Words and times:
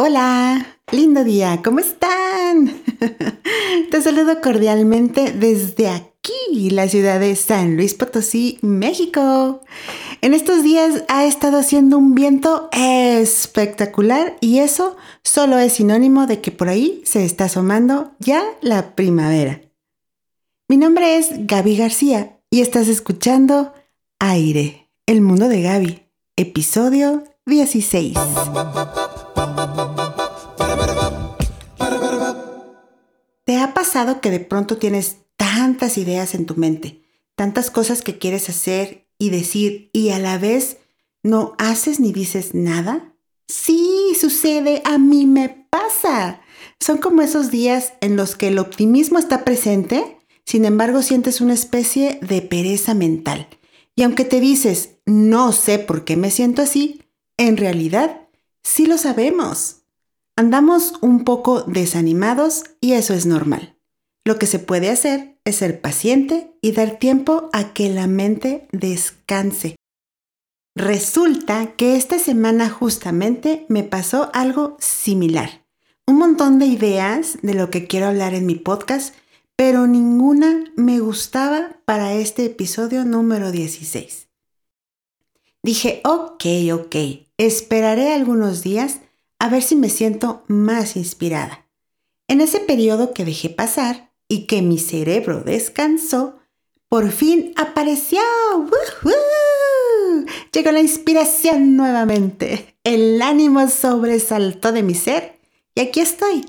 Hola, 0.00 0.78
lindo 0.92 1.24
día, 1.24 1.60
¿cómo 1.64 1.80
están? 1.80 2.72
Te 3.90 4.00
saludo 4.00 4.40
cordialmente 4.40 5.32
desde 5.32 5.88
aquí, 5.88 6.70
la 6.70 6.86
ciudad 6.86 7.18
de 7.18 7.34
San 7.34 7.74
Luis 7.74 7.94
Potosí, 7.94 8.60
México. 8.62 9.60
En 10.20 10.34
estos 10.34 10.62
días 10.62 11.02
ha 11.08 11.24
estado 11.24 11.58
haciendo 11.58 11.98
un 11.98 12.14
viento 12.14 12.68
espectacular 12.70 14.36
y 14.40 14.60
eso 14.60 14.96
solo 15.24 15.58
es 15.58 15.72
sinónimo 15.72 16.28
de 16.28 16.40
que 16.40 16.52
por 16.52 16.68
ahí 16.68 17.02
se 17.04 17.24
está 17.24 17.46
asomando 17.46 18.12
ya 18.20 18.44
la 18.60 18.94
primavera. 18.94 19.62
Mi 20.68 20.76
nombre 20.76 21.16
es 21.16 21.30
Gaby 21.44 21.76
García 21.76 22.38
y 22.50 22.60
estás 22.60 22.86
escuchando 22.86 23.72
Aire, 24.20 24.88
el 25.06 25.22
mundo 25.22 25.48
de 25.48 25.60
Gaby, 25.60 26.02
episodio 26.36 27.24
16. 27.46 28.14
Pasado 33.78 34.20
que 34.20 34.32
de 34.32 34.40
pronto 34.40 34.76
tienes 34.76 35.18
tantas 35.36 35.98
ideas 35.98 36.34
en 36.34 36.46
tu 36.46 36.56
mente, 36.56 37.00
tantas 37.36 37.70
cosas 37.70 38.02
que 38.02 38.18
quieres 38.18 38.48
hacer 38.48 39.06
y 39.20 39.30
decir 39.30 39.88
y 39.92 40.08
a 40.08 40.18
la 40.18 40.36
vez 40.36 40.78
no 41.22 41.54
haces 41.58 42.00
ni 42.00 42.12
dices 42.12 42.54
nada? 42.54 43.14
Sí, 43.46 44.16
sucede, 44.20 44.82
a 44.84 44.98
mí 44.98 45.26
me 45.26 45.64
pasa. 45.70 46.40
Son 46.80 46.98
como 46.98 47.22
esos 47.22 47.52
días 47.52 47.92
en 48.00 48.16
los 48.16 48.34
que 48.34 48.48
el 48.48 48.58
optimismo 48.58 49.20
está 49.20 49.44
presente, 49.44 50.18
sin 50.44 50.64
embargo 50.64 51.00
sientes 51.00 51.40
una 51.40 51.54
especie 51.54 52.18
de 52.20 52.42
pereza 52.42 52.94
mental. 52.94 53.46
Y 53.94 54.02
aunque 54.02 54.24
te 54.24 54.40
dices, 54.40 54.96
no 55.06 55.52
sé 55.52 55.78
por 55.78 56.04
qué 56.04 56.16
me 56.16 56.32
siento 56.32 56.62
así, 56.62 57.04
en 57.36 57.56
realidad 57.56 58.22
sí 58.64 58.86
lo 58.86 58.98
sabemos. 58.98 59.82
Andamos 60.38 60.92
un 61.00 61.24
poco 61.24 61.62
desanimados 61.62 62.62
y 62.80 62.92
eso 62.92 63.12
es 63.12 63.26
normal. 63.26 63.76
Lo 64.24 64.38
que 64.38 64.46
se 64.46 64.60
puede 64.60 64.88
hacer 64.88 65.40
es 65.44 65.56
ser 65.56 65.80
paciente 65.80 66.56
y 66.62 66.70
dar 66.70 67.00
tiempo 67.00 67.50
a 67.52 67.72
que 67.72 67.88
la 67.88 68.06
mente 68.06 68.68
descanse. 68.70 69.74
Resulta 70.76 71.74
que 71.74 71.96
esta 71.96 72.20
semana 72.20 72.70
justamente 72.70 73.66
me 73.68 73.82
pasó 73.82 74.30
algo 74.32 74.76
similar. 74.78 75.66
Un 76.06 76.18
montón 76.18 76.60
de 76.60 76.66
ideas 76.66 77.38
de 77.42 77.54
lo 77.54 77.70
que 77.70 77.88
quiero 77.88 78.06
hablar 78.06 78.34
en 78.34 78.46
mi 78.46 78.54
podcast, 78.54 79.16
pero 79.56 79.88
ninguna 79.88 80.66
me 80.76 81.00
gustaba 81.00 81.80
para 81.84 82.14
este 82.14 82.44
episodio 82.44 83.04
número 83.04 83.50
16. 83.50 84.28
Dije, 85.64 86.00
ok, 86.04 86.44
ok, 86.74 86.96
esperaré 87.38 88.12
algunos 88.12 88.62
días 88.62 89.00
a 89.38 89.48
ver 89.48 89.62
si 89.62 89.76
me 89.76 89.88
siento 89.88 90.44
más 90.48 90.96
inspirada. 90.96 91.66
En 92.26 92.40
ese 92.40 92.60
periodo 92.60 93.14
que 93.14 93.24
dejé 93.24 93.48
pasar 93.48 94.12
y 94.28 94.46
que 94.46 94.62
mi 94.62 94.78
cerebro 94.78 95.40
descansó, 95.40 96.38
por 96.88 97.10
fin 97.10 97.52
apareció. 97.56 98.20
Llegó 100.52 100.72
la 100.72 100.80
inspiración 100.80 101.76
nuevamente. 101.76 102.76
El 102.84 103.20
ánimo 103.22 103.68
sobresaltó 103.68 104.72
de 104.72 104.82
mi 104.82 104.94
ser 104.94 105.38
y 105.74 105.80
aquí 105.80 106.00
estoy, 106.00 106.44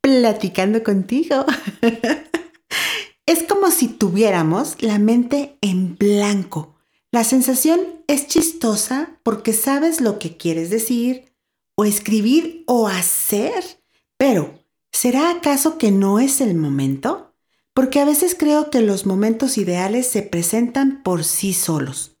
platicando 0.00 0.82
contigo. 0.82 1.44
es 3.26 3.42
como 3.44 3.70
si 3.70 3.88
tuviéramos 3.88 4.76
la 4.82 4.98
mente 4.98 5.56
en 5.60 5.96
blanco. 5.96 6.74
La 7.10 7.24
sensación 7.24 7.80
es 8.08 8.26
chistosa 8.26 9.18
porque 9.22 9.52
sabes 9.52 10.00
lo 10.00 10.18
que 10.18 10.36
quieres 10.36 10.70
decir, 10.70 11.31
o 11.74 11.84
escribir 11.84 12.64
o 12.66 12.88
hacer. 12.88 13.64
Pero, 14.16 14.64
¿será 14.92 15.30
acaso 15.30 15.78
que 15.78 15.90
no 15.90 16.18
es 16.18 16.40
el 16.40 16.54
momento? 16.54 17.34
Porque 17.74 18.00
a 18.00 18.04
veces 18.04 18.36
creo 18.38 18.70
que 18.70 18.80
los 18.80 19.06
momentos 19.06 19.56
ideales 19.58 20.06
se 20.06 20.22
presentan 20.22 21.02
por 21.02 21.24
sí 21.24 21.54
solos. 21.54 22.16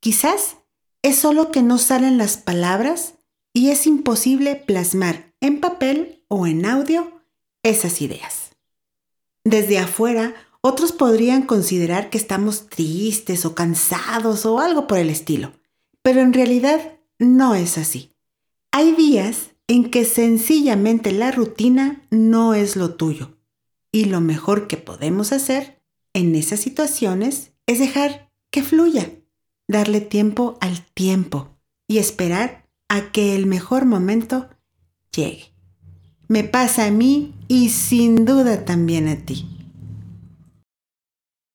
Quizás 0.00 0.56
es 1.02 1.16
solo 1.16 1.50
que 1.50 1.62
no 1.62 1.78
salen 1.78 2.18
las 2.18 2.36
palabras 2.36 3.14
y 3.52 3.70
es 3.70 3.86
imposible 3.86 4.56
plasmar 4.56 5.34
en 5.40 5.60
papel 5.60 6.24
o 6.28 6.46
en 6.46 6.66
audio 6.66 7.20
esas 7.62 8.00
ideas. 8.00 8.50
Desde 9.44 9.78
afuera, 9.78 10.34
otros 10.60 10.92
podrían 10.92 11.42
considerar 11.42 12.08
que 12.08 12.18
estamos 12.18 12.68
tristes 12.68 13.44
o 13.44 13.54
cansados 13.54 14.46
o 14.46 14.60
algo 14.60 14.86
por 14.86 14.98
el 14.98 15.10
estilo, 15.10 15.52
pero 16.02 16.20
en 16.20 16.32
realidad 16.32 16.98
no 17.18 17.54
es 17.54 17.78
así. 17.78 18.11
Hay 18.74 18.92
días 18.92 19.50
en 19.68 19.90
que 19.90 20.06
sencillamente 20.06 21.12
la 21.12 21.30
rutina 21.30 22.06
no 22.10 22.54
es 22.54 22.74
lo 22.74 22.94
tuyo 22.94 23.36
y 23.92 24.06
lo 24.06 24.22
mejor 24.22 24.66
que 24.66 24.78
podemos 24.78 25.32
hacer 25.32 25.82
en 26.14 26.34
esas 26.34 26.60
situaciones 26.60 27.52
es 27.66 27.78
dejar 27.78 28.32
que 28.50 28.62
fluya, 28.62 29.12
darle 29.68 30.00
tiempo 30.00 30.56
al 30.62 30.86
tiempo 30.86 31.50
y 31.86 31.98
esperar 31.98 32.66
a 32.88 33.12
que 33.12 33.36
el 33.36 33.44
mejor 33.44 33.84
momento 33.84 34.48
llegue. 35.14 35.52
Me 36.28 36.42
pasa 36.42 36.86
a 36.86 36.90
mí 36.90 37.34
y 37.48 37.68
sin 37.68 38.24
duda 38.24 38.64
también 38.64 39.06
a 39.06 39.16
ti. 39.16 39.46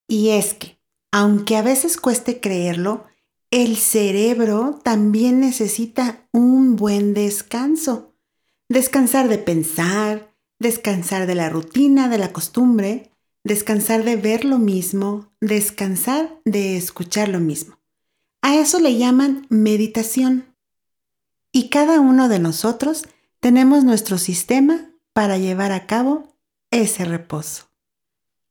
Y 0.08 0.30
es 0.30 0.54
que, 0.54 0.80
aunque 1.12 1.58
a 1.58 1.64
veces 1.64 1.98
cueste 1.98 2.40
creerlo, 2.40 3.07
el 3.52 3.78
cerebro 3.78 4.80
también 4.84 5.40
necesita 5.40 6.28
un 6.32 6.76
buen 6.76 7.14
descanso. 7.14 8.14
Descansar 8.70 9.30
de 9.30 9.38
pensar, 9.38 10.36
descansar 10.60 11.28
de 11.28 11.36
la 11.36 11.50
rutina, 11.50 12.10
de 12.10 12.18
la 12.18 12.34
costumbre, 12.34 13.12
descansar 13.44 14.04
de 14.04 14.18
ver 14.18 14.44
lo 14.44 14.60
mismo, 14.60 15.32
descansar 15.40 16.42
de 16.44 16.76
escuchar 16.76 17.30
lo 17.30 17.40
mismo. 17.40 17.80
A 18.42 18.56
eso 18.56 18.80
le 18.80 18.98
llaman 18.98 19.48
meditación. 19.50 20.54
Y 21.52 21.70
cada 21.70 22.02
uno 22.02 22.28
de 22.28 22.40
nosotros 22.40 23.08
tenemos 23.40 23.84
nuestro 23.84 24.18
sistema 24.18 24.92
para 25.14 25.38
llevar 25.38 25.72
a 25.72 25.88
cabo 25.88 26.36
ese 26.70 27.06
reposo. 27.06 27.70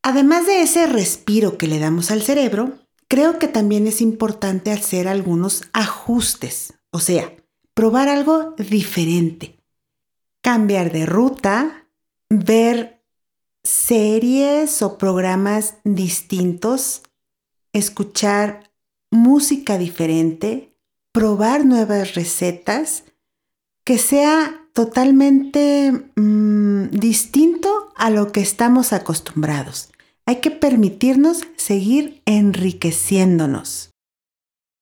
Además 0.03 0.47
de 0.47 0.63
ese 0.63 0.87
respiro 0.87 1.59
que 1.59 1.67
le 1.67 1.79
damos 1.79 2.11
al 2.11 2.23
cerebro, 2.23 2.86
creo 3.09 3.39
que 3.39 3.49
también 3.49 3.87
es 3.87 4.01
importante 4.01 4.73
hacer 4.73 5.09
algunos 5.09 5.65
ajustes, 5.73 6.75
o 6.91 7.01
sea, 7.01 7.33
probar 7.75 8.09
algo 8.09 8.55
diferente, 8.59 9.59
cambiar 10.41 10.93
de 10.93 11.07
ruta, 11.07 11.87
ver 12.29 13.03
series 13.63 14.83
o 14.83 14.97
programas 14.99 15.75
distintos, 15.85 17.03
escuchar 17.73 18.71
música 19.11 19.79
diferente, 19.79 20.77
probar 21.13 21.65
nuevas 21.65 22.15
recetas, 22.15 23.05
que 23.85 23.99
sea 23.99 24.69
totalmente 24.73 26.11
mm, 26.17 26.91
distinto 26.91 27.93
a 27.97 28.11
lo 28.11 28.33
que 28.33 28.41
estamos 28.41 28.93
acostumbrados. 28.93 29.91
Hay 30.27 30.41
que 30.41 30.51
permitirnos 30.51 31.43
seguir 31.57 32.21
enriqueciéndonos. 32.27 33.91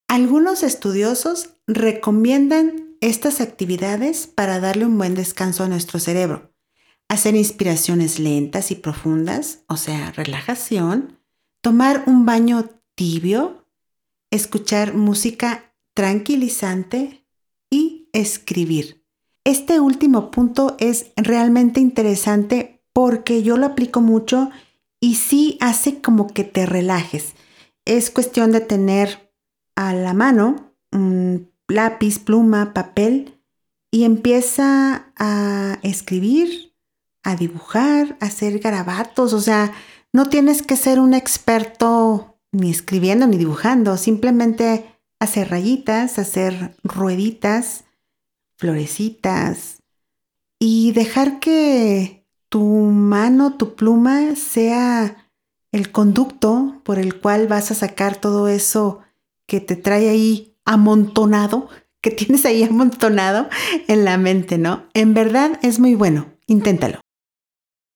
Algunos 0.09 0.62
estudiosos 0.62 1.50
recomiendan 1.66 2.97
estas 3.03 3.43
actividades 3.43 4.27
para 4.27 4.59
darle 4.59 4.87
un 4.87 4.97
buen 4.97 5.15
descanso 5.15 5.62
a 5.62 5.69
nuestro 5.69 5.99
cerebro. 5.99 6.50
Hacer 7.09 7.34
inspiraciones 7.34 8.19
lentas 8.19 8.71
y 8.71 8.77
profundas, 8.77 9.65
o 9.69 9.77
sea, 9.77 10.12
relajación, 10.12 11.21
tomar 11.60 12.04
un 12.06 12.25
baño 12.25 12.71
tibio, 12.94 13.66
escuchar 14.31 14.94
música 14.94 15.75
tranquilizante 15.93 17.27
y 17.69 18.09
escribir. 18.15 19.04
Este 19.44 19.78
último 19.78 20.31
punto 20.31 20.77
es 20.81 21.13
realmente 21.16 21.80
interesante 21.80 22.83
porque 22.95 23.42
yo 23.42 23.59
lo 23.59 23.66
aplico 23.66 24.01
mucho 24.01 24.51
y 25.04 25.16
sí 25.16 25.59
hace 25.60 26.01
como 26.01 26.28
que 26.28 26.45
te 26.45 26.65
relajes. 26.65 27.34
Es 27.84 28.10
cuestión 28.10 28.53
de 28.53 28.62
tener 28.62 29.30
a 29.77 29.92
la 29.92 30.15
mano 30.15 30.72
un 30.92 31.53
lápiz, 31.68 32.18
pluma, 32.18 32.72
papel 32.72 33.39
y 33.91 34.04
empieza 34.04 35.12
a 35.18 35.78
escribir, 35.83 36.74
a 37.22 37.36
dibujar, 37.36 38.16
a 38.18 38.27
hacer 38.27 38.60
garabatos. 38.60 39.34
O 39.34 39.42
sea, 39.42 39.74
no 40.15 40.30
tienes 40.30 40.62
que 40.62 40.74
ser 40.74 40.98
un 40.98 41.12
experto 41.12 42.39
ni 42.50 42.71
escribiendo 42.71 43.27
ni 43.27 43.36
dibujando, 43.36 43.98
simplemente 43.98 44.86
hacer 45.21 45.50
rayitas, 45.50 46.18
hacer 46.18 46.78
rueditas, 46.83 47.84
florecitas 48.57 49.83
y 50.59 50.92
dejar 50.92 51.41
que 51.41 52.23
tu 52.49 52.63
mano, 52.63 53.57
tu 53.57 53.75
pluma 53.75 54.37
sea 54.37 55.31
el 55.73 55.91
conducto 55.91 56.81
por 56.85 56.99
el 56.99 57.21
cual 57.21 57.49
vas 57.49 57.71
a 57.71 57.75
sacar 57.75 58.17
todo 58.21 58.49
eso 58.49 59.01
que 59.47 59.61
te 59.61 59.77
trae 59.77 60.09
ahí 60.09 60.57
amontonado, 60.65 61.69
que 62.01 62.11
tienes 62.11 62.45
ahí 62.45 62.63
amontonado 62.63 63.49
en 63.89 64.05
la 64.05 64.19
mente, 64.19 64.59
¿no? 64.59 64.85
En 64.95 65.15
verdad 65.15 65.59
es 65.63 65.79
muy 65.79 65.95
bueno, 65.95 66.33
inténtalo. 66.47 67.01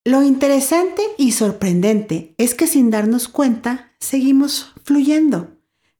Lo 0.05 0.23
interesante 0.23 1.03
y 1.19 1.33
sorprendente 1.33 2.35
es 2.39 2.55
que 2.55 2.67
sin 2.67 2.91
darnos 2.91 3.29
cuenta 3.29 3.93
seguimos 4.01 4.73
fluyendo, 4.83 5.51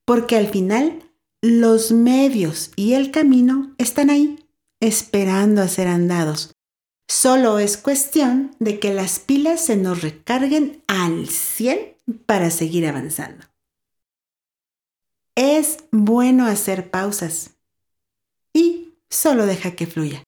porque 0.07 0.37
al 0.37 0.49
final 0.49 1.03
los 1.43 1.93
medios 1.93 2.71
y 2.75 2.95
el 2.95 3.11
camino 3.11 3.75
están 3.79 4.11
ahí, 4.11 4.49
esperando 4.81 5.63
a 5.63 5.69
ser 5.69 5.89
andados. 5.89 6.53
Solo 7.09 7.59
es 7.59 7.79
cuestión 7.79 8.55
de 8.59 8.79
que 8.79 8.93
las 8.93 9.19
pilas 9.19 9.65
se 9.65 9.77
nos 9.77 10.03
recarguen 10.03 10.83
al 10.87 11.29
100 11.29 11.97
para 12.27 12.51
seguir 12.51 12.87
avanzando. 12.87 13.47
Es 15.35 15.79
bueno 15.91 16.47
hacer 16.47 16.91
pausas 16.91 17.53
y 18.53 18.95
solo 19.09 19.47
deja 19.47 19.71
que 19.73 19.87
fluya. 19.87 20.23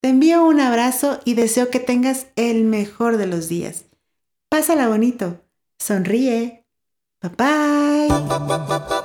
Te 0.00 0.08
envío 0.08 0.44
un 0.44 0.60
abrazo 0.60 1.20
y 1.24 1.34
deseo 1.34 1.70
que 1.70 1.80
tengas 1.80 2.26
el 2.34 2.64
mejor 2.64 3.16
de 3.16 3.26
los 3.26 3.48
días. 3.48 3.84
Pásala 4.48 4.88
bonito. 4.88 5.40
Sonríe. 5.78 6.64
Bye 7.22 7.30
bye. 7.36 9.02